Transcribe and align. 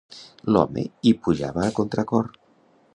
L'home 0.55 0.85
hi 1.09 1.13
pujava 1.27 1.67
a 1.67 1.77
contracor. 1.81 2.35